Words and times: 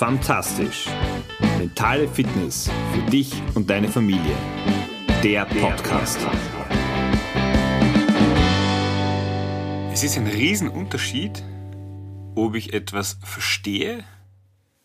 Fantastisch. 0.00 0.86
Mentale 1.58 2.08
Fitness 2.08 2.70
für 2.90 3.10
dich 3.10 3.34
und 3.54 3.68
deine 3.68 3.86
Familie. 3.86 4.34
Der 5.22 5.44
Podcast. 5.44 6.18
Es 9.92 10.02
ist 10.02 10.16
ein 10.16 10.26
Riesenunterschied, 10.26 11.44
ob 12.34 12.54
ich 12.54 12.72
etwas 12.72 13.18
verstehe 13.22 14.02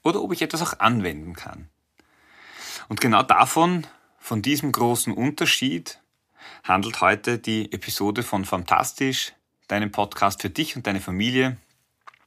oder 0.04 0.22
ob 0.22 0.34
ich 0.34 0.42
etwas 0.42 0.62
auch 0.62 0.82
anwenden 0.82 1.32
kann. 1.32 1.70
Und 2.90 3.00
genau 3.00 3.24
davon, 3.24 3.88
von 4.20 4.42
diesem 4.42 4.74
großen 4.74 5.14
Unterschied, 5.14 6.02
handelt 6.66 7.00
heute 7.00 7.40
die 7.40 7.72
Episode 7.72 8.22
von 8.22 8.44
Fantastisch, 8.44 9.32
deinem 9.70 9.94
Podcast 9.94 10.42
für 10.42 10.50
dich 10.50 10.76
und 10.76 10.86
deine 10.86 11.00
Familie, 11.00 11.56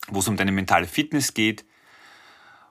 wo 0.08 0.20
es 0.20 0.28
um 0.28 0.38
deine 0.38 0.52
mentale 0.52 0.86
Fitness 0.86 1.34
geht, 1.34 1.66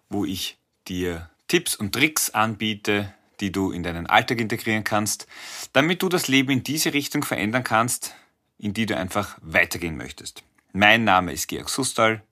wo 0.10 0.26
ich 0.26 0.58
dir 0.88 1.30
Tipps 1.48 1.76
und 1.76 1.94
Tricks 1.94 2.30
anbiete, 2.30 3.14
die 3.40 3.52
du 3.52 3.72
in 3.72 3.84
deinen 3.84 4.08
Alltag 4.08 4.40
integrieren 4.40 4.84
kannst, 4.84 5.28
damit 5.74 6.02
du 6.02 6.10
das 6.10 6.28
Leben 6.28 6.52
in 6.52 6.64
diese 6.64 6.94
Richtung 6.94 7.24
verändern 7.24 7.64
kannst, 7.64 8.16
in 8.58 8.74
die 8.74 8.86
du 8.86 8.98
einfach 8.98 9.38
weitergehen 9.42 9.98
möchtest. 9.98 10.44
Mein 10.74 11.04
Name 11.04 11.32
ist 11.34 11.48
Georg 11.48 11.70
Sustal, 11.70 12.24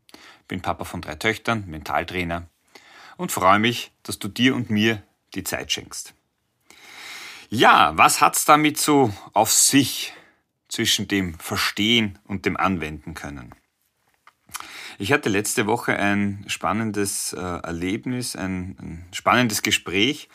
bin 0.48 0.62
Papa 0.62 0.84
von 0.84 1.02
drei 1.02 1.16
Töchtern, 1.16 1.66
Mentaltrainer 1.68 2.48
und 3.18 3.32
freue 3.32 3.60
mich, 3.60 3.92
dass 4.04 4.20
du 4.20 4.28
dir 4.28 4.56
und 4.56 4.70
mir 4.70 5.02
die 5.34 5.44
Zeit 5.44 5.72
schenkst. 5.72 6.14
Ja, 7.50 7.96
was 7.96 8.22
hat's 8.22 8.46
damit 8.46 8.78
so 8.80 9.14
auf 9.34 9.52
sich 9.52 10.14
zwischen 10.68 11.08
dem 11.08 11.38
Verstehen 11.40 12.20
und 12.26 12.46
dem 12.46 12.58
Anwenden 12.58 13.14
können? 13.14 13.54
Ich 14.98 15.12
hatte 15.12 15.30
letzte 15.30 15.68
Woche 15.68 15.98
ein 15.98 16.46
spannendes 16.48 17.34
äh, 17.34 17.40
Erlebnis, 17.40 18.36
ein, 18.36 18.78
ein, 18.80 19.06
spannendes 19.12 19.62
Gespräch, 19.62 20.30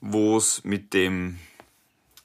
wo 0.00 0.36
es 0.36 0.62
mit 0.64 0.94
dem 0.94 1.38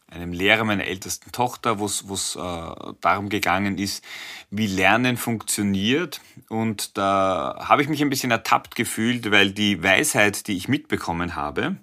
einem 0.08 0.34
Lehrer 0.34 0.66
meiner 0.66 0.86
ältesten 0.86 1.32
Tochter, 1.32 1.80
wo 1.80 1.86
es 1.86 2.36
äh, 2.36 2.94
darum 3.00 3.30
gegangen 3.30 3.78
ist, 3.78 4.04
wie 4.50 4.68
Lernen 4.68 5.16
funktioniert. 5.18 6.22
Und 6.50 6.98
da 6.98 7.58
habe 7.68 7.82
ich 7.82 7.88
mich 7.88 8.02
ein 8.02 8.10
bisschen 8.10 8.32
ertappt 8.32 8.76
gefühlt, 8.76 9.32
weil 9.32 9.52
die 9.52 9.82
Weisheit, 9.82 10.48
die 10.48 10.58
ich 10.58 10.68
mitbekommen 10.68 11.36
habe, 11.36 11.78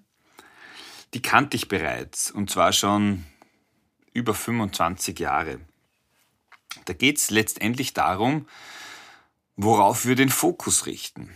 die 1.15 1.23
kannte 1.23 1.57
ich 1.57 1.69
bereits. 1.69 2.31
Und 2.31 2.51
zwar 2.51 2.73
schon 2.73 3.25
über 4.13 4.35
25 4.35 5.19
Jahre. 5.19 5.59
Da 6.85 6.93
geht 6.93 7.17
es 7.17 7.31
letztendlich 7.31 7.95
darum, 7.95 8.47
worauf 9.59 10.07
wir 10.07 10.15
den 10.15 10.31
Fokus 10.31 10.87
richten. 10.87 11.35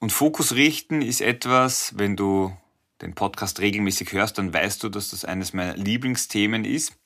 Und 0.00 0.10
Fokus 0.10 0.54
richten 0.54 1.02
ist 1.02 1.20
etwas, 1.20 1.92
wenn 1.96 2.16
du 2.16 2.56
den 3.02 3.14
Podcast 3.14 3.60
regelmäßig 3.60 4.12
hörst, 4.12 4.38
dann 4.38 4.52
weißt 4.52 4.82
du, 4.82 4.88
dass 4.88 5.10
das 5.10 5.24
eines 5.24 5.52
meiner 5.52 5.76
Lieblingsthemen 5.76 6.64
ist, 6.64 6.96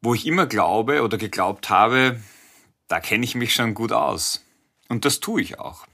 wo 0.00 0.14
ich 0.14 0.26
immer 0.26 0.46
glaube 0.46 1.02
oder 1.02 1.18
geglaubt 1.18 1.68
habe, 1.68 2.20
da 2.88 2.98
kenne 2.98 3.24
ich 3.24 3.34
mich 3.34 3.54
schon 3.54 3.74
gut 3.74 3.92
aus. 3.92 4.42
Und 4.88 5.04
das 5.04 5.20
tue 5.20 5.42
ich 5.42 5.58
auch. 5.58 5.86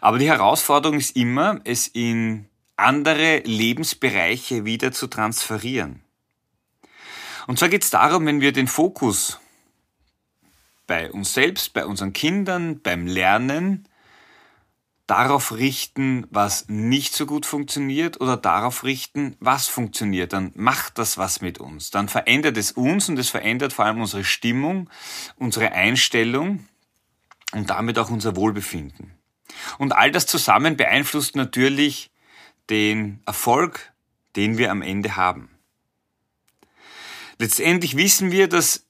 Aber 0.00 0.18
die 0.18 0.28
Herausforderung 0.28 0.98
ist 0.98 1.14
immer, 1.14 1.60
es 1.64 1.86
in 1.86 2.48
andere 2.76 3.40
Lebensbereiche 3.40 4.64
wieder 4.64 4.92
zu 4.92 5.08
transferieren. 5.08 6.02
Und 7.46 7.58
zwar 7.58 7.68
geht 7.68 7.84
es 7.84 7.90
darum, 7.90 8.24
wenn 8.24 8.40
wir 8.40 8.52
den 8.52 8.66
Fokus 8.66 9.40
bei 10.86 11.10
uns 11.10 11.34
selbst, 11.34 11.72
bei 11.72 11.86
unseren 11.86 12.12
Kindern, 12.12 12.80
beim 12.80 13.06
Lernen 13.06 13.88
darauf 15.06 15.52
richten, 15.52 16.26
was 16.30 16.68
nicht 16.68 17.14
so 17.14 17.26
gut 17.26 17.46
funktioniert 17.46 18.20
oder 18.20 18.36
darauf 18.36 18.82
richten, 18.82 19.36
was 19.38 19.68
funktioniert, 19.68 20.32
dann 20.32 20.50
macht 20.54 20.98
das 20.98 21.16
was 21.16 21.40
mit 21.40 21.58
uns. 21.58 21.90
Dann 21.90 22.08
verändert 22.08 22.56
es 22.56 22.72
uns 22.72 23.08
und 23.08 23.18
es 23.18 23.28
verändert 23.28 23.72
vor 23.72 23.84
allem 23.84 24.00
unsere 24.00 24.24
Stimmung, 24.24 24.90
unsere 25.36 25.72
Einstellung 25.72 26.66
und 27.52 27.70
damit 27.70 27.98
auch 27.98 28.10
unser 28.10 28.34
Wohlbefinden. 28.34 29.12
Und 29.78 29.92
all 29.92 30.10
das 30.10 30.26
zusammen 30.26 30.76
beeinflusst 30.76 31.36
natürlich 31.36 32.10
den 32.68 33.20
Erfolg, 33.26 33.92
den 34.34 34.58
wir 34.58 34.72
am 34.72 34.82
Ende 34.82 35.14
haben. 35.14 35.50
Letztendlich 37.38 37.96
wissen 37.96 38.32
wir, 38.32 38.48
dass 38.48 38.85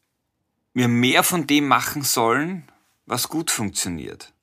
wir 0.77 0.89
mehr 0.89 1.23
von 1.23 1.47
dem 1.47 1.67
machen 1.67 2.03
sollen, 2.03 2.69
was 3.07 3.29
gut 3.29 3.51
funktioniert. 3.51 4.35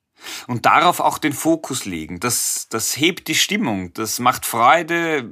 Und 0.48 0.66
darauf 0.66 0.98
auch 0.98 1.18
den 1.18 1.32
Fokus 1.32 1.84
legen. 1.84 2.18
Das, 2.18 2.66
das 2.68 2.96
hebt 2.96 3.28
die 3.28 3.36
Stimmung, 3.36 3.94
das 3.94 4.18
macht 4.18 4.44
Freude. 4.44 5.30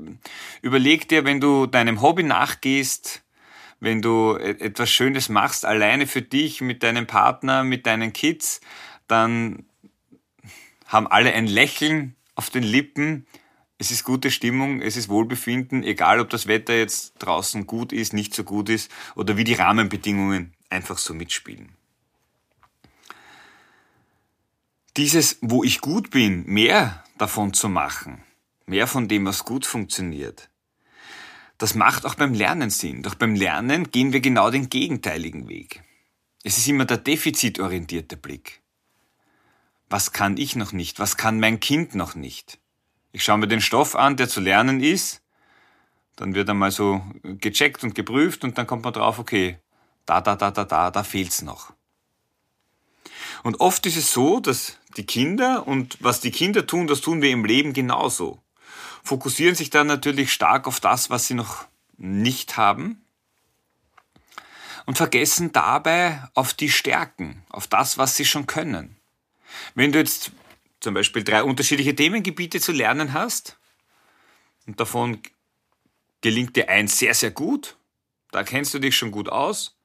Überleg 0.61 1.09
dir, 1.09 1.25
wenn 1.25 1.41
du 1.41 1.67
deinem 1.67 2.03
Hobby 2.03 2.23
nachgehst, 2.23 3.25
wenn 3.81 4.01
du 4.01 4.37
e-, 4.37 4.51
etwas 4.61 4.91
Schönes 4.91 5.29
machst, 5.29 5.65
alleine 5.65 6.07
für 6.07 6.23
dich, 6.23 6.61
mit 6.61 6.85
deinem 6.85 7.09
Partner, 7.09 7.65
mit 7.65 7.85
deinen 7.87 8.13
Kids, 8.13 8.61
dann 9.09 9.67
haben 10.87 11.09
alle 11.09 11.33
ein 11.33 11.49
Lächeln 11.49 12.15
auf 12.37 12.49
den 12.49 12.63
Lippen. 12.63 13.27
Es 13.77 13.91
ist 13.91 14.05
gute 14.05 14.31
Stimmung, 14.31 14.81
es 14.81 14.97
ist 14.97 15.09
Wohlbefinden, 15.09 15.83
egal 15.83 16.21
ob 16.21 16.31
das 16.31 16.47
Wetter 16.47 16.77
jetzt 16.77 17.15
draußen 17.19 17.67
gut 17.67 17.93
ist, 17.93 18.13
nicht 18.13 18.35
so 18.35 18.45
gut 18.45 18.69
ist 18.69 18.89
oder 19.17 19.37
wie 19.37 19.43
die 19.43 19.55
Rahmenbedingungen 19.55 20.55
einfach 20.73 20.99
so 20.99 21.15
mitspielen. 21.15 21.77
Dieses, 24.97 25.39
wo 25.41 25.63
ich 25.63 25.81
gut 25.81 26.11
bin, 26.11 26.45
mehr 26.47 27.05
davon 27.17 27.55
zu 27.55 27.69
machen, 27.69 28.23
mehr 28.67 28.87
von 28.87 29.09
dem, 29.09 29.25
was 29.25 29.45
gut 29.45 29.65
funktioniert, 29.65 30.51
das 31.59 31.75
macht 31.75 32.05
auch 32.05 32.17
beim 32.17 32.35
Lernen 32.35 32.71
Sinn. 32.71 33.03
Doch 33.03 33.15
beim 33.15 33.37
Lernen 33.37 33.91
gehen 33.91 34.13
wir 34.13 34.21
genau 34.21 34.51
den 34.51 34.69
gegenteiligen 34.69 35.49
Weg. 35.49 35.83
Es 36.43 36.59
ist 36.59 36.67
immer 36.67 36.85
der 36.85 36.97
defizitorientierte 36.97 38.17
Blick. 38.17 38.61
Was 39.89 40.13
kann 40.13 40.37
ich 40.37 40.57
noch 40.57 40.73
nicht? 40.73 40.99
Was 40.99 41.17
kann 41.17 41.39
mein 41.39 41.61
Kind 41.61 41.95
noch 41.95 42.17
nicht? 42.17 42.59
Ich 43.13 43.23
schaue 43.23 43.39
mir 43.39 43.47
den 43.47 43.61
Stoff 43.61 43.95
an, 43.95 44.17
der 44.17 44.29
zu 44.29 44.41
lernen 44.41 44.81
ist. 44.81 45.23
Dann 46.17 46.35
wird 46.35 46.51
einmal 46.51 46.73
so 46.73 47.03
gecheckt 47.23 47.85
und 47.85 47.95
geprüft 47.95 48.43
und 48.43 48.59
dann 48.59 48.67
kommt 48.67 48.85
man 48.85 48.93
drauf, 48.93 49.19
okay, 49.19 49.59
da, 50.07 50.21
da, 50.21 50.37
da, 50.37 50.51
da, 50.51 50.65
da, 50.65 50.91
da 50.91 51.03
fehlt's 51.05 51.43
noch. 51.43 51.73
Und 53.43 53.61
oft 53.61 53.87
ist 53.87 53.97
es 53.97 54.13
so, 54.13 54.41
dass 54.41 54.79
die 54.97 55.07
Kinder 55.07 55.67
und 55.67 55.97
was 56.01 56.21
die 56.21 56.31
Kinder 56.31 56.67
tun, 56.67 56.87
das 56.87 57.01
tun 57.01 57.23
wir 57.23 57.31
im 57.31 57.45
Leben 57.45 57.73
genauso. 57.73 58.43
Fokussieren 59.03 59.55
sich 59.55 59.71
dann 59.71 59.87
natürlich 59.87 60.33
stark 60.33 60.67
auf 60.67 60.81
das, 60.81 61.11
was 61.11 61.27
sie 61.27 61.35
noch 61.35 61.65
nicht 61.97 62.57
haben 62.57 63.05
und 64.87 64.97
vergessen 64.97 65.53
dabei 65.53 66.23
auf 66.35 66.55
die 66.55 66.71
Stärken, 66.71 67.45
auf 67.49 67.67
das, 67.67 67.99
was 67.99 68.17
sie 68.17 68.25
schon 68.25 68.47
können. 68.47 68.97
Wenn 69.75 69.93
du 69.93 69.99
jetzt 69.99 70.33
zum 70.81 70.95
Beispiel 70.95 71.25
drei 71.25 71.43
unterschiedliche 71.43 71.95
Themengebiete 71.95 72.61
zu 72.61 72.73
lernen 72.73 73.13
hast 73.13 73.59
und 74.67 74.81
davon 74.81 75.21
gelingt 76.21 76.57
dir 76.57 76.69
eins 76.69 76.99
sehr, 76.99 77.15
sehr 77.15 77.31
gut, 77.31 77.77
da 78.31 78.45
kennst 78.45 78.75
du 78.75 78.79
dich 78.79 78.97
schon 78.97 79.11
gut 79.11 79.29
aus, 79.29 79.77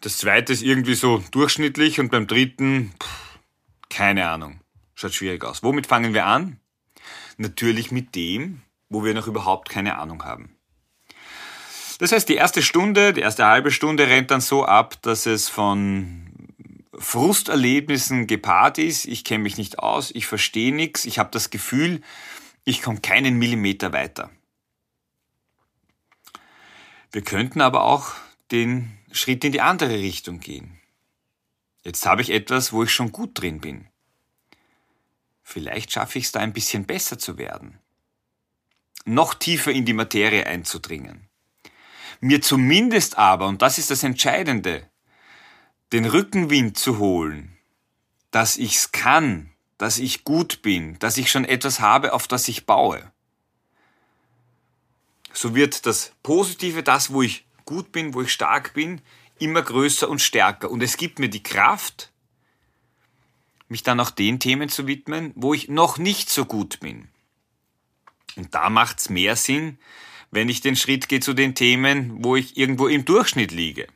das 0.00 0.18
zweite 0.18 0.52
ist 0.52 0.62
irgendwie 0.62 0.94
so 0.94 1.22
durchschnittlich 1.30 2.00
und 2.00 2.10
beim 2.10 2.26
dritten, 2.26 2.92
pff, 3.02 3.38
keine 3.90 4.28
Ahnung, 4.28 4.60
schaut 4.94 5.14
schwierig 5.14 5.44
aus. 5.44 5.62
Womit 5.62 5.86
fangen 5.86 6.14
wir 6.14 6.26
an? 6.26 6.58
Natürlich 7.36 7.90
mit 7.90 8.14
dem, 8.14 8.62
wo 8.88 9.04
wir 9.04 9.14
noch 9.14 9.26
überhaupt 9.26 9.68
keine 9.68 9.98
Ahnung 9.98 10.24
haben. 10.24 10.56
Das 11.98 12.12
heißt, 12.12 12.28
die 12.28 12.36
erste 12.36 12.62
Stunde, 12.62 13.12
die 13.12 13.20
erste 13.20 13.44
halbe 13.46 13.70
Stunde 13.70 14.06
rennt 14.06 14.30
dann 14.30 14.40
so 14.40 14.64
ab, 14.64 15.00
dass 15.02 15.26
es 15.26 15.50
von 15.50 16.30
Frusterlebnissen 16.94 18.26
gepaart 18.26 18.78
ist. 18.78 19.04
Ich 19.06 19.24
kenne 19.24 19.42
mich 19.42 19.58
nicht 19.58 19.78
aus, 19.78 20.10
ich 20.10 20.26
verstehe 20.26 20.74
nichts, 20.74 21.04
ich 21.04 21.18
habe 21.18 21.30
das 21.30 21.50
Gefühl, 21.50 22.00
ich 22.64 22.82
komme 22.82 23.00
keinen 23.00 23.38
Millimeter 23.38 23.92
weiter. 23.92 24.30
Wir 27.12 27.22
könnten 27.22 27.60
aber 27.60 27.84
auch 27.84 28.12
den 28.50 28.96
Schritt 29.12 29.44
in 29.44 29.52
die 29.52 29.60
andere 29.60 29.98
Richtung 29.98 30.40
gehen. 30.40 30.80
Jetzt 31.82 32.06
habe 32.06 32.22
ich 32.22 32.30
etwas, 32.30 32.72
wo 32.72 32.84
ich 32.84 32.92
schon 32.92 33.12
gut 33.12 33.40
drin 33.40 33.60
bin. 33.60 33.88
Vielleicht 35.42 35.92
schaffe 35.92 36.18
ich 36.18 36.26
es 36.26 36.32
da 36.32 36.40
ein 36.40 36.52
bisschen 36.52 36.84
besser 36.84 37.18
zu 37.18 37.38
werden. 37.38 37.78
Noch 39.04 39.34
tiefer 39.34 39.72
in 39.72 39.84
die 39.84 39.94
Materie 39.94 40.46
einzudringen. 40.46 41.28
Mir 42.20 42.42
zumindest 42.42 43.16
aber, 43.16 43.48
und 43.48 43.62
das 43.62 43.78
ist 43.78 43.90
das 43.90 44.02
Entscheidende, 44.02 44.88
den 45.92 46.04
Rückenwind 46.04 46.78
zu 46.78 46.98
holen, 46.98 47.56
dass 48.30 48.58
ich's 48.58 48.92
kann, 48.92 49.50
dass 49.78 49.98
ich 49.98 50.24
gut 50.24 50.62
bin, 50.62 50.98
dass 50.98 51.16
ich 51.16 51.30
schon 51.30 51.44
etwas 51.44 51.80
habe, 51.80 52.12
auf 52.12 52.28
das 52.28 52.46
ich 52.46 52.66
baue. 52.66 53.10
So 55.32 55.54
wird 55.54 55.86
das 55.86 56.12
Positive, 56.22 56.82
das, 56.82 57.12
wo 57.12 57.22
ich 57.22 57.46
gut 57.70 57.92
bin, 57.92 58.14
wo 58.14 58.22
ich 58.22 58.32
stark 58.32 58.74
bin, 58.74 59.00
immer 59.38 59.62
größer 59.62 60.08
und 60.08 60.20
stärker. 60.20 60.72
Und 60.72 60.82
es 60.82 60.96
gibt 60.96 61.20
mir 61.20 61.28
die 61.28 61.42
Kraft, 61.42 62.10
mich 63.68 63.84
dann 63.84 64.00
auch 64.00 64.10
den 64.10 64.40
Themen 64.40 64.68
zu 64.68 64.88
widmen, 64.88 65.32
wo 65.36 65.54
ich 65.54 65.68
noch 65.68 65.96
nicht 65.96 66.30
so 66.30 66.44
gut 66.44 66.80
bin. 66.80 67.08
Und 68.34 68.56
da 68.56 68.70
macht's 68.70 69.08
mehr 69.08 69.36
Sinn, 69.36 69.78
wenn 70.32 70.48
ich 70.48 70.60
den 70.60 70.74
Schritt 70.74 71.08
gehe 71.08 71.20
zu 71.20 71.32
den 71.32 71.54
Themen, 71.54 72.24
wo 72.24 72.34
ich 72.34 72.56
irgendwo 72.56 72.88
im 72.88 73.04
Durchschnitt 73.04 73.52
liege. 73.52 73.86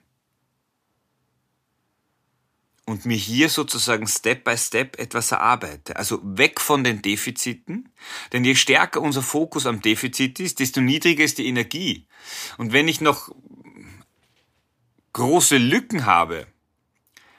Und 2.87 3.05
mir 3.05 3.17
hier 3.17 3.49
sozusagen 3.49 4.06
Step 4.06 4.44
by 4.44 4.56
Step 4.56 5.00
etwas 5.00 5.32
erarbeite. 5.32 5.97
Also 5.97 6.21
weg 6.23 6.61
von 6.61 6.85
den 6.85 7.03
Defiziten, 7.03 7.88
denn 8.32 8.44
je 8.44 8.55
stärker 8.55 9.00
unser 9.00 9.23
Fokus 9.23 9.67
am 9.67 9.81
Defizit 9.81 10.38
ist, 10.38 10.61
desto 10.61 10.81
niedriger 10.81 11.25
ist 11.25 11.38
die 11.38 11.47
Energie. 11.47 12.06
Und 12.56 12.73
wenn 12.73 12.87
ich 12.87 13.00
noch 13.00 13.35
große 15.14 15.56
Lücken 15.56 16.05
habe, 16.05 16.46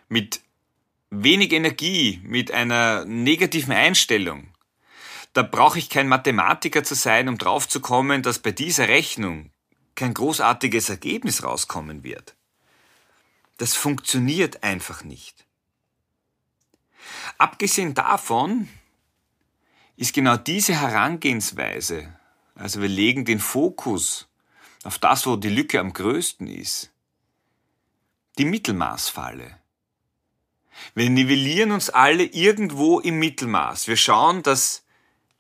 mit 0.08 0.42
wenig 1.10 1.52
Energie, 1.52 2.22
mit 2.24 2.52
einer 2.52 3.06
negativen 3.06 3.74
Einstellung, 3.74 4.48
da 5.34 5.44
brauche 5.44 5.78
ich 5.78 5.90
kein 5.90 6.08
Mathematiker 6.08 6.86
zu 6.86 6.96
sein, 6.96 7.28
um 7.28 7.38
draufzukommen, 7.38 8.24
dass 8.24 8.40
bei 8.40 8.52
dieser 8.52 8.88
Rechnung 8.88 9.52
kein 9.94 10.14
großartiges 10.14 10.90
Ergebnis 10.90 11.44
rauskommen 11.44 12.04
wird. 12.04 12.36
Das 13.58 13.76
funktioniert 13.76 14.64
einfach 14.64 15.04
nicht. 15.04 15.46
Abgesehen 17.38 17.94
davon 17.94 18.70
ist 19.98 20.14
genau 20.14 20.38
diese 20.38 20.80
Herangehensweise, 20.80 22.18
also 22.56 22.82
wir 22.82 22.90
legen 22.90 23.26
den 23.26 23.40
Fokus 23.40 24.30
auf 24.86 24.98
das, 24.98 25.28
wo 25.28 25.36
die 25.36 25.50
Lücke 25.50 25.82
am 25.82 25.92
größten 25.92 26.48
ist, 26.48 26.92
die 28.38 28.46
Mittelmaßfalle. 28.46 29.58
Wir 30.94 31.10
nivellieren 31.10 31.72
uns 31.72 31.90
alle 31.90 32.24
irgendwo 32.24 33.00
im 33.00 33.20
Mittelmaß. 33.20 33.88
Wir 33.88 33.98
schauen, 33.98 34.44
dass 34.44 34.86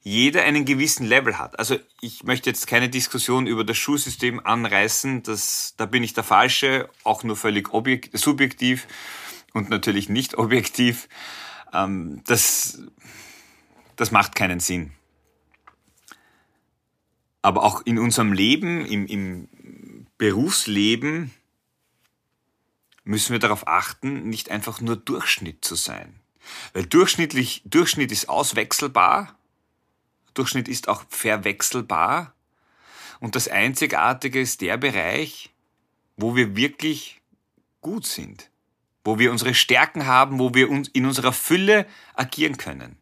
jeder 0.01 0.44
einen 0.44 0.65
gewissen 0.65 1.06
Level 1.06 1.38
hat. 1.39 1.57
Also 1.57 1.77
ich 2.00 2.24
möchte 2.24 2.50
jetzt 2.50 2.68
keine 2.68 2.89
Diskussion 2.89 3.47
über 3.47 3.63
das 3.63 3.77
Schulsystem 3.77 4.39
anreißen, 4.39 5.24
das, 5.24 5.74
da 5.77 5.88
bin 5.88 6.03
ich 6.03 6.13
der 6.13 6.24
Falsche, 6.24 6.89
auch 7.03 7.24
nur 7.24 7.36
völlig 7.36 7.74
objekt, 7.74 8.18
subjektiv 8.18 8.88
und 9.53 9.69
natürlich 9.69 10.07
nicht 10.07 10.36
objektiv. 10.38 11.09
Ähm, 11.74 12.21
das, 12.27 12.83
das 13.95 14.12
macht 14.12 14.36
keinen 14.36 14.59
Sinn. 14.59 14.92
Aber 17.42 17.63
auch 17.63 17.81
in 17.86 17.97
unserem 17.97 18.31
Leben, 18.31 18.86
im, 18.86 19.07
im 19.07 20.07
Berufsleben, 20.19 21.31
müssen 23.06 23.31
wir 23.31 23.40
darauf 23.40 23.68
achten, 23.68 24.28
nicht 24.28 24.52
einfach 24.52 24.81
nur 24.81 24.98
Durchschnitt 24.98 25.63
zu 25.63 25.75
sein. 25.75 26.19
Weil 26.74 26.86
durchschnittlich, 26.86 27.62
Durchschnitt 27.66 28.12
ist 28.12 28.28
auswechselbar, 28.28 29.38
Durchschnitt 30.34 30.68
ist 30.68 30.90
auch 30.90 31.04
verwechselbar 31.10 32.34
und 33.19 33.36
das 33.36 33.48
Einzigartige 33.48 34.42
ist 34.42 34.62
der 34.62 34.78
Bereich, 34.78 35.52
wo 36.18 36.36
wir 36.36 36.56
wirklich 36.56 37.22
gut 37.81 38.06
sind, 38.06 38.50
wo 39.04 39.19
wir 39.19 39.31
unsere 39.31 39.54
Stärken 39.54 40.06
haben, 40.06 40.40
wo 40.40 40.54
wir 40.54 40.69
uns 40.69 40.90
in 40.90 41.06
unserer 41.06 41.31
Fülle 41.31 41.88
agieren 42.16 42.57
können. 42.57 42.98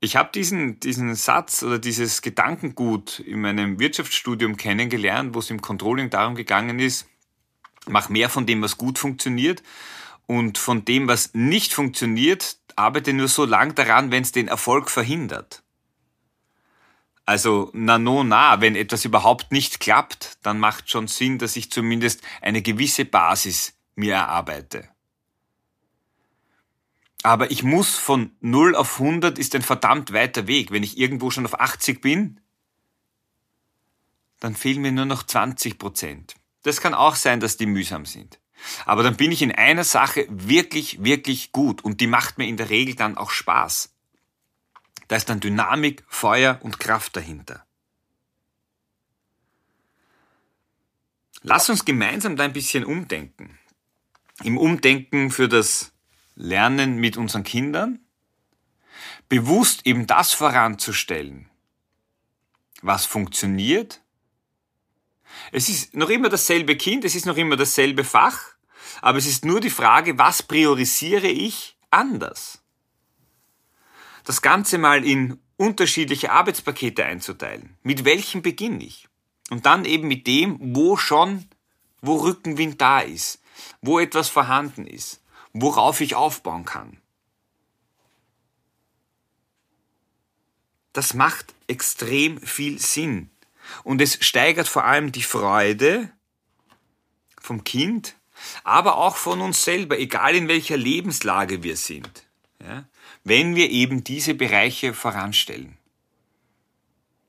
Ich 0.00 0.14
habe 0.14 0.30
diesen, 0.32 0.78
diesen 0.78 1.14
Satz 1.16 1.62
oder 1.62 1.78
dieses 1.78 2.22
Gedankengut 2.22 3.18
in 3.18 3.40
meinem 3.40 3.80
Wirtschaftsstudium 3.80 4.56
kennengelernt, 4.56 5.34
wo 5.34 5.40
es 5.40 5.50
im 5.50 5.60
Controlling 5.60 6.08
darum 6.08 6.36
gegangen 6.36 6.78
ist, 6.78 7.08
mach 7.86 8.08
mehr 8.08 8.28
von 8.28 8.46
dem, 8.46 8.62
was 8.62 8.78
gut 8.78 8.98
funktioniert 8.98 9.62
und 10.26 10.56
von 10.56 10.84
dem, 10.84 11.08
was 11.08 11.34
nicht 11.34 11.72
funktioniert, 11.72 12.58
arbeite 12.76 13.12
nur 13.12 13.26
so 13.26 13.44
lang 13.44 13.74
daran, 13.74 14.12
wenn 14.12 14.22
es 14.22 14.30
den 14.30 14.46
Erfolg 14.46 14.88
verhindert. 14.88 15.64
Also, 17.24 17.70
na 17.74 17.98
no, 17.98 18.22
na, 18.22 18.60
wenn 18.60 18.76
etwas 18.76 19.04
überhaupt 19.04 19.52
nicht 19.52 19.80
klappt, 19.80 20.38
dann 20.44 20.60
macht 20.60 20.90
schon 20.90 21.08
Sinn, 21.08 21.38
dass 21.38 21.56
ich 21.56 21.70
zumindest 21.70 22.22
eine 22.40 22.62
gewisse 22.62 23.04
Basis 23.04 23.74
mir 23.96 24.14
erarbeite. 24.14 24.88
Aber 27.28 27.50
ich 27.50 27.62
muss 27.62 27.94
von 27.94 28.32
0 28.40 28.74
auf 28.74 28.98
100 28.98 29.38
ist 29.38 29.54
ein 29.54 29.60
verdammt 29.60 30.14
weiter 30.14 30.46
Weg. 30.46 30.70
Wenn 30.70 30.82
ich 30.82 30.96
irgendwo 30.96 31.30
schon 31.30 31.44
auf 31.44 31.60
80 31.60 32.00
bin, 32.00 32.40
dann 34.40 34.56
fehlen 34.56 34.80
mir 34.80 34.92
nur 34.92 35.04
noch 35.04 35.24
20 35.24 35.78
Prozent. 35.78 36.36
Das 36.62 36.80
kann 36.80 36.94
auch 36.94 37.16
sein, 37.16 37.38
dass 37.38 37.58
die 37.58 37.66
mühsam 37.66 38.06
sind. 38.06 38.40
Aber 38.86 39.02
dann 39.02 39.18
bin 39.18 39.30
ich 39.30 39.42
in 39.42 39.52
einer 39.52 39.84
Sache 39.84 40.24
wirklich, 40.30 41.04
wirklich 41.04 41.52
gut 41.52 41.84
und 41.84 42.00
die 42.00 42.06
macht 42.06 42.38
mir 42.38 42.46
in 42.46 42.56
der 42.56 42.70
Regel 42.70 42.94
dann 42.94 43.18
auch 43.18 43.30
Spaß. 43.30 43.94
Da 45.08 45.16
ist 45.16 45.28
dann 45.28 45.40
Dynamik, 45.40 46.04
Feuer 46.08 46.58
und 46.62 46.80
Kraft 46.80 47.14
dahinter. 47.14 47.66
Lass 51.42 51.68
uns 51.68 51.84
gemeinsam 51.84 52.36
da 52.36 52.44
ein 52.44 52.54
bisschen 52.54 52.86
umdenken. 52.86 53.58
Im 54.44 54.56
Umdenken 54.56 55.30
für 55.30 55.50
das 55.50 55.92
lernen 56.38 56.98
mit 56.98 57.16
unseren 57.16 57.42
Kindern, 57.42 57.98
bewusst 59.28 59.86
eben 59.86 60.06
das 60.06 60.32
voranzustellen, 60.32 61.50
was 62.80 63.04
funktioniert. 63.04 64.00
Es 65.52 65.68
ist 65.68 65.94
noch 65.94 66.08
immer 66.08 66.28
dasselbe 66.28 66.76
Kind, 66.76 67.04
es 67.04 67.14
ist 67.14 67.26
noch 67.26 67.36
immer 67.36 67.56
dasselbe 67.56 68.04
Fach, 68.04 68.40
aber 69.02 69.18
es 69.18 69.26
ist 69.26 69.44
nur 69.44 69.60
die 69.60 69.68
Frage, 69.70 70.16
was 70.16 70.42
priorisiere 70.42 71.28
ich 71.28 71.76
anders? 71.90 72.62
Das 74.24 74.40
Ganze 74.40 74.78
mal 74.78 75.04
in 75.04 75.40
unterschiedliche 75.56 76.30
Arbeitspakete 76.30 77.04
einzuteilen. 77.04 77.76
Mit 77.82 78.04
welchem 78.04 78.42
beginne 78.42 78.84
ich? 78.84 79.08
Und 79.50 79.66
dann 79.66 79.84
eben 79.84 80.06
mit 80.06 80.26
dem, 80.26 80.76
wo 80.76 80.96
schon, 80.96 81.46
wo 82.00 82.16
Rückenwind 82.16 82.80
da 82.80 83.00
ist, 83.00 83.42
wo 83.80 83.98
etwas 83.98 84.28
vorhanden 84.28 84.86
ist 84.86 85.20
worauf 85.60 86.00
ich 86.00 86.14
aufbauen 86.14 86.64
kann. 86.64 86.98
Das 90.92 91.14
macht 91.14 91.54
extrem 91.68 92.40
viel 92.40 92.78
Sinn. 92.78 93.30
Und 93.84 94.00
es 94.00 94.18
steigert 94.24 94.68
vor 94.68 94.84
allem 94.84 95.12
die 95.12 95.22
Freude 95.22 96.10
vom 97.40 97.64
Kind, 97.64 98.14
aber 98.64 98.96
auch 98.96 99.16
von 99.16 99.40
uns 99.40 99.64
selber, 99.64 99.98
egal 99.98 100.34
in 100.34 100.48
welcher 100.48 100.76
Lebenslage 100.76 101.62
wir 101.62 101.76
sind, 101.76 102.26
ja, 102.60 102.88
wenn 103.24 103.54
wir 103.54 103.70
eben 103.70 104.04
diese 104.04 104.34
Bereiche 104.34 104.94
voranstellen. 104.94 105.76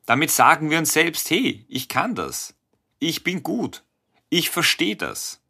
Damit 0.06 0.32
sagen 0.32 0.70
wir 0.70 0.80
uns 0.80 0.94
selbst, 0.94 1.30
hey, 1.30 1.66
ich 1.68 1.88
kann 1.88 2.16
das, 2.16 2.56
ich 3.00 3.24
bin 3.24 3.44
gut, 3.44 3.84
ich 4.30 4.50
verstehe 4.50 4.96
das. 4.96 5.42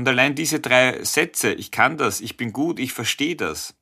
Und 0.00 0.08
allein 0.08 0.34
diese 0.34 0.60
drei 0.60 1.04
Sätze, 1.04 1.52
ich 1.52 1.70
kann 1.70 1.98
das, 1.98 2.22
ich 2.22 2.38
bin 2.38 2.54
gut, 2.54 2.78
ich 2.78 2.94
verstehe 2.94 3.36
das, 3.36 3.74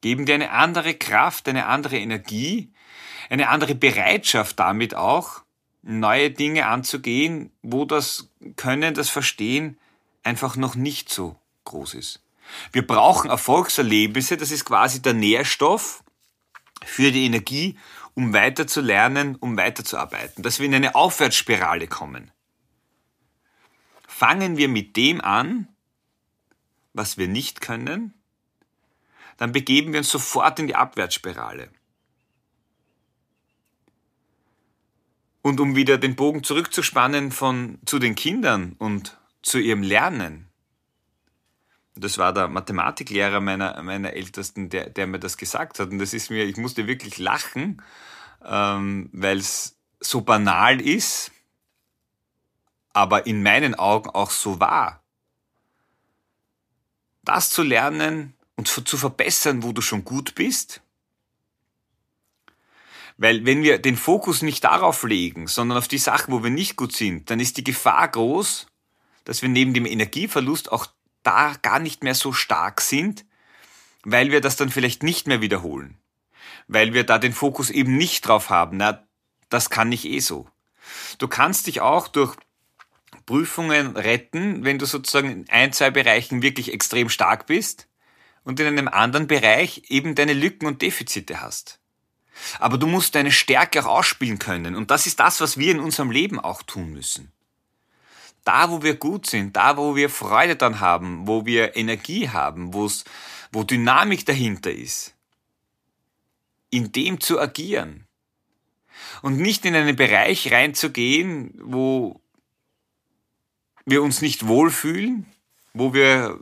geben 0.00 0.24
dir 0.24 0.36
eine 0.36 0.52
andere 0.52 0.94
Kraft, 0.94 1.50
eine 1.50 1.66
andere 1.66 1.98
Energie, 1.98 2.72
eine 3.28 3.50
andere 3.50 3.74
Bereitschaft 3.74 4.58
damit 4.58 4.94
auch, 4.94 5.42
neue 5.82 6.30
Dinge 6.30 6.64
anzugehen, 6.64 7.52
wo 7.60 7.84
das 7.84 8.30
Können, 8.56 8.94
das 8.94 9.10
Verstehen 9.10 9.78
einfach 10.22 10.56
noch 10.56 10.76
nicht 10.76 11.10
so 11.10 11.38
groß 11.64 11.92
ist. 11.92 12.22
Wir 12.72 12.86
brauchen 12.86 13.28
Erfolgserlebnisse, 13.28 14.38
das 14.38 14.50
ist 14.50 14.64
quasi 14.64 15.02
der 15.02 15.12
Nährstoff 15.12 16.04
für 16.86 17.12
die 17.12 17.26
Energie, 17.26 17.78
um 18.14 18.32
weiter 18.32 18.66
zu 18.66 18.80
lernen, 18.80 19.36
um 19.36 19.58
weiterzuarbeiten, 19.58 20.42
dass 20.42 20.58
wir 20.58 20.64
in 20.64 20.74
eine 20.74 20.94
Aufwärtsspirale 20.94 21.86
kommen 21.86 22.32
fangen 24.16 24.56
wir 24.56 24.68
mit 24.68 24.96
dem 24.96 25.20
an, 25.20 25.68
was 26.94 27.18
wir 27.18 27.28
nicht 27.28 27.60
können, 27.60 28.14
dann 29.36 29.52
begeben 29.52 29.92
wir 29.92 29.98
uns 29.98 30.08
sofort 30.08 30.58
in 30.58 30.68
die 30.68 30.74
Abwärtsspirale. 30.74 31.68
Und 35.42 35.60
um 35.60 35.76
wieder 35.76 35.98
den 35.98 36.16
Bogen 36.16 36.42
zurückzuspannen 36.42 37.30
von 37.30 37.78
zu 37.84 37.98
den 37.98 38.14
Kindern 38.14 38.74
und 38.78 39.18
zu 39.42 39.58
ihrem 39.58 39.82
Lernen. 39.82 40.48
Das 41.94 42.16
war 42.16 42.32
der 42.32 42.48
Mathematiklehrer 42.48 43.42
meiner, 43.42 43.82
meiner 43.82 44.14
Ältesten, 44.14 44.70
der, 44.70 44.88
der 44.88 45.06
mir 45.06 45.18
das 45.18 45.36
gesagt 45.36 45.78
hat. 45.78 45.90
Und 45.90 45.98
das 45.98 46.14
ist 46.14 46.30
mir, 46.30 46.46
ich 46.46 46.56
musste 46.56 46.86
wirklich 46.86 47.18
lachen, 47.18 47.82
ähm, 48.42 49.10
weil 49.12 49.36
es 49.36 49.78
so 50.00 50.22
banal 50.22 50.80
ist, 50.80 51.32
aber 52.96 53.26
in 53.26 53.42
meinen 53.42 53.74
Augen 53.74 54.08
auch 54.08 54.30
so 54.30 54.58
war. 54.58 55.02
Das 57.24 57.50
zu 57.50 57.62
lernen 57.62 58.32
und 58.56 58.68
zu 58.68 58.96
verbessern, 58.96 59.62
wo 59.62 59.72
du 59.72 59.82
schon 59.82 60.02
gut 60.02 60.34
bist. 60.34 60.80
Weil 63.18 63.44
wenn 63.44 63.62
wir 63.62 63.78
den 63.78 63.98
Fokus 63.98 64.40
nicht 64.40 64.64
darauf 64.64 65.02
legen, 65.02 65.46
sondern 65.46 65.76
auf 65.76 65.88
die 65.88 65.98
Sachen, 65.98 66.32
wo 66.32 66.42
wir 66.42 66.48
nicht 66.48 66.76
gut 66.76 66.96
sind, 66.96 67.28
dann 67.28 67.38
ist 67.38 67.58
die 67.58 67.64
Gefahr 67.64 68.08
groß, 68.08 68.66
dass 69.24 69.42
wir 69.42 69.50
neben 69.50 69.74
dem 69.74 69.84
Energieverlust 69.84 70.72
auch 70.72 70.86
da 71.22 71.54
gar 71.60 71.80
nicht 71.80 72.02
mehr 72.02 72.14
so 72.14 72.32
stark 72.32 72.80
sind, 72.80 73.26
weil 74.04 74.30
wir 74.30 74.40
das 74.40 74.56
dann 74.56 74.70
vielleicht 74.70 75.02
nicht 75.02 75.26
mehr 75.26 75.42
wiederholen. 75.42 75.98
Weil 76.66 76.94
wir 76.94 77.04
da 77.04 77.18
den 77.18 77.34
Fokus 77.34 77.68
eben 77.68 77.98
nicht 77.98 78.26
drauf 78.26 78.48
haben, 78.48 78.78
na, 78.78 79.06
das 79.50 79.68
kann 79.68 79.92
ich 79.92 80.06
eh 80.06 80.20
so. 80.20 80.48
Du 81.18 81.28
kannst 81.28 81.66
dich 81.66 81.82
auch 81.82 82.08
durch 82.08 82.36
Prüfungen 83.26 83.96
retten, 83.96 84.64
wenn 84.64 84.78
du 84.78 84.86
sozusagen 84.86 85.30
in 85.30 85.50
ein, 85.50 85.72
zwei 85.72 85.90
Bereichen 85.90 86.42
wirklich 86.42 86.72
extrem 86.72 87.08
stark 87.08 87.46
bist 87.46 87.88
und 88.44 88.60
in 88.60 88.66
einem 88.66 88.88
anderen 88.88 89.26
Bereich 89.26 89.82
eben 89.88 90.14
deine 90.14 90.32
Lücken 90.32 90.66
und 90.66 90.80
Defizite 90.80 91.40
hast. 91.40 91.80
Aber 92.58 92.78
du 92.78 92.86
musst 92.86 93.14
deine 93.14 93.32
Stärke 93.32 93.84
auch 93.84 93.98
ausspielen 93.98 94.38
können. 94.38 94.76
Und 94.76 94.90
das 94.90 95.06
ist 95.06 95.18
das, 95.18 95.40
was 95.40 95.58
wir 95.58 95.72
in 95.72 95.80
unserem 95.80 96.10
Leben 96.10 96.38
auch 96.38 96.62
tun 96.62 96.92
müssen. 96.92 97.32
Da, 98.44 98.70
wo 98.70 98.82
wir 98.82 98.94
gut 98.94 99.26
sind, 99.26 99.56
da, 99.56 99.76
wo 99.76 99.96
wir 99.96 100.08
Freude 100.08 100.54
dann 100.54 100.78
haben, 100.78 101.26
wo 101.26 101.46
wir 101.46 101.76
Energie 101.76 102.28
haben, 102.28 102.74
wo's, 102.74 103.04
wo 103.50 103.64
Dynamik 103.64 104.24
dahinter 104.24 104.70
ist, 104.70 105.14
in 106.70 106.92
dem 106.92 107.20
zu 107.20 107.40
agieren. 107.40 108.06
Und 109.22 109.38
nicht 109.38 109.64
in 109.64 109.74
einen 109.74 109.96
Bereich 109.96 110.52
reinzugehen, 110.52 111.58
wo 111.60 112.20
wir 113.86 114.02
uns 114.02 114.20
nicht 114.20 114.46
wohlfühlen, 114.46 115.26
wo 115.72 115.94
wir 115.94 116.38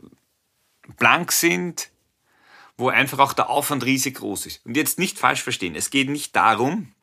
blank 0.97 1.31
sind, 1.31 1.91
wo 2.77 2.89
einfach 2.89 3.19
auch 3.19 3.33
der 3.33 3.49
Aufwand 3.49 3.85
riesig 3.85 4.15
groß 4.15 4.47
ist. 4.47 4.65
Und 4.65 4.75
jetzt 4.75 4.99
nicht 4.99 5.17
falsch 5.17 5.43
verstehen, 5.43 5.75
es 5.75 5.91
geht 5.91 6.09
nicht 6.09 6.35
darum, 6.35 6.93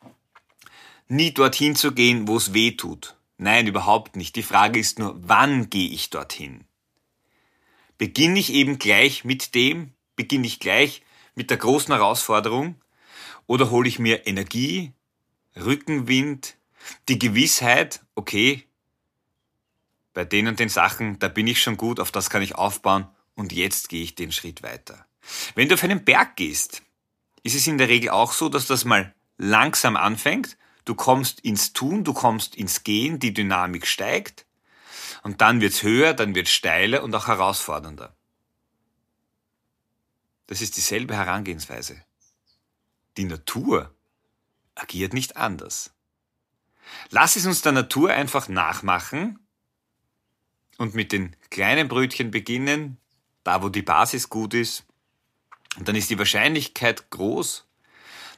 nie 1.07 1.33
dorthin 1.33 1.75
zu 1.75 1.93
gehen, 1.93 2.27
wo 2.27 2.37
es 2.37 2.53
weh 2.53 2.71
tut. 2.71 3.15
Nein, 3.37 3.67
überhaupt 3.67 4.15
nicht. 4.15 4.35
Die 4.35 4.43
Frage 4.43 4.79
ist 4.79 4.99
nur, 4.99 5.15
wann 5.17 5.69
gehe 5.69 5.89
ich 5.89 6.09
dorthin? 6.09 6.65
Beginne 7.97 8.39
ich 8.39 8.53
eben 8.53 8.79
gleich 8.79 9.23
mit 9.23 9.55
dem, 9.55 9.93
beginne 10.15 10.45
ich 10.45 10.59
gleich 10.59 11.01
mit 11.35 11.49
der 11.49 11.57
großen 11.57 11.93
Herausforderung 11.93 12.75
oder 13.47 13.71
hole 13.71 13.87
ich 13.87 13.97
mir 13.97 14.27
Energie, 14.27 14.91
Rückenwind, 15.55 16.55
die 17.09 17.19
Gewissheit, 17.19 18.01
okay, 18.15 18.63
bei 20.13 20.25
den 20.25 20.47
und 20.47 20.59
den 20.59 20.69
Sachen, 20.69 21.19
da 21.19 21.27
bin 21.27 21.47
ich 21.47 21.61
schon 21.61 21.77
gut, 21.77 21.99
auf 21.99 22.11
das 22.11 22.29
kann 22.29 22.41
ich 22.41 22.55
aufbauen 22.55 23.07
und 23.35 23.51
jetzt 23.51 23.89
gehe 23.89 24.03
ich 24.03 24.15
den 24.15 24.31
Schritt 24.31 24.63
weiter. 24.63 25.05
Wenn 25.55 25.69
du 25.69 25.75
auf 25.75 25.83
einen 25.83 26.03
Berg 26.03 26.35
gehst, 26.35 26.83
ist 27.43 27.55
es 27.55 27.67
in 27.67 27.77
der 27.77 27.89
Regel 27.89 28.09
auch 28.09 28.33
so, 28.33 28.49
dass 28.49 28.67
das 28.67 28.85
mal 28.85 29.13
langsam 29.37 29.97
anfängt. 29.97 30.57
Du 30.85 30.95
kommst 30.95 31.39
ins 31.41 31.73
Tun, 31.73 32.03
du 32.03 32.13
kommst 32.13 32.55
ins 32.55 32.83
Gehen, 32.83 33.19
die 33.19 33.33
Dynamik 33.33 33.87
steigt 33.87 34.45
und 35.23 35.41
dann 35.41 35.61
wird's 35.61 35.83
höher, 35.83 36.13
dann 36.13 36.35
wird's 36.35 36.51
steiler 36.51 37.03
und 37.03 37.15
auch 37.15 37.27
herausfordernder. 37.27 38.15
Das 40.47 40.61
ist 40.61 40.77
dieselbe 40.77 41.15
Herangehensweise. 41.15 42.01
Die 43.17 43.23
Natur 43.23 43.93
agiert 44.75 45.13
nicht 45.13 45.37
anders. 45.37 45.91
Lass 47.09 47.35
es 47.35 47.45
uns 47.45 47.61
der 47.61 47.71
Natur 47.71 48.11
einfach 48.11 48.49
nachmachen 48.49 49.39
und 50.77 50.95
mit 50.95 51.11
den 51.11 51.35
kleinen 51.49 51.87
Brötchen 51.87 52.31
beginnen, 52.31 52.97
da 53.43 53.61
wo 53.61 53.69
die 53.69 53.81
Basis 53.81 54.29
gut 54.29 54.53
ist, 54.53 54.85
und 55.77 55.87
dann 55.87 55.95
ist 55.95 56.09
die 56.09 56.19
Wahrscheinlichkeit 56.19 57.09
groß, 57.09 57.65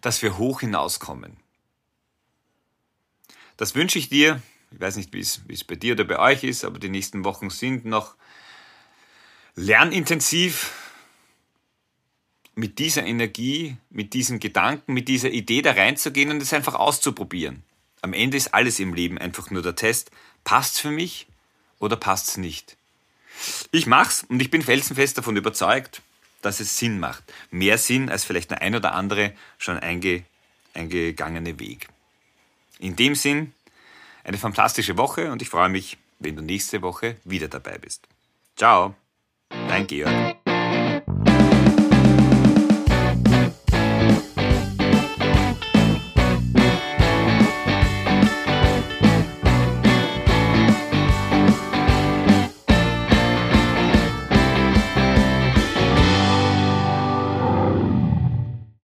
dass 0.01 0.21
wir 0.21 0.37
hoch 0.37 0.61
hinauskommen. 0.61 1.37
Das 3.57 3.75
wünsche 3.75 3.99
ich 3.99 4.09
dir. 4.09 4.41
Ich 4.71 4.79
weiß 4.79 4.97
nicht, 4.97 5.13
wie 5.13 5.19
es, 5.19 5.63
bei 5.63 5.75
dir 5.75 5.93
oder 5.93 6.03
bei 6.03 6.19
euch 6.19 6.43
ist, 6.43 6.65
aber 6.65 6.79
die 6.79 6.89
nächsten 6.89 7.23
Wochen 7.23 7.49
sind 7.49 7.85
noch 7.85 8.15
lernintensiv 9.55 10.71
mit 12.55 12.79
dieser 12.79 13.05
Energie, 13.05 13.77
mit 13.89 14.13
diesen 14.13 14.39
Gedanken, 14.39 14.93
mit 14.93 15.07
dieser 15.07 15.29
Idee 15.29 15.61
da 15.61 15.71
reinzugehen 15.71 16.31
und 16.31 16.41
es 16.41 16.53
einfach 16.53 16.75
auszuprobieren. 16.75 17.63
Am 18.01 18.13
Ende 18.13 18.37
ist 18.37 18.53
alles 18.53 18.79
im 18.79 18.93
Leben 18.93 19.17
einfach 19.17 19.49
nur 19.49 19.61
der 19.61 19.75
Test. 19.75 20.11
Passt's 20.43 20.79
für 20.79 20.91
mich 20.91 21.27
oder 21.79 21.95
passt's 21.95 22.37
nicht? 22.37 22.77
Ich 23.71 23.85
mach's 23.85 24.23
und 24.23 24.41
ich 24.41 24.49
bin 24.49 24.61
felsenfest 24.61 25.17
davon 25.17 25.35
überzeugt, 25.35 26.01
dass 26.41 26.59
es 26.59 26.77
Sinn 26.77 26.99
macht. 26.99 27.23
Mehr 27.51 27.77
Sinn 27.77 28.09
als 28.09 28.23
vielleicht 28.23 28.51
der 28.51 28.61
ein 28.61 28.75
oder 28.75 28.93
andere 28.93 29.33
schon 29.57 29.77
einge, 29.79 30.23
eingegangene 30.73 31.59
Weg. 31.59 31.87
In 32.79 32.95
dem 32.95 33.15
Sinn, 33.15 33.53
eine 34.23 34.37
fantastische 34.37 34.97
Woche 34.97 35.31
und 35.31 35.41
ich 35.41 35.49
freue 35.49 35.69
mich, 35.69 35.97
wenn 36.19 36.35
du 36.35 36.41
nächste 36.41 36.81
Woche 36.81 37.17
wieder 37.23 37.47
dabei 37.47 37.77
bist. 37.77 38.07
Ciao, 38.55 38.95
dein 39.49 39.87
Georg. 39.87 40.44